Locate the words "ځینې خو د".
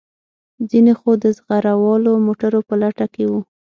0.69-1.25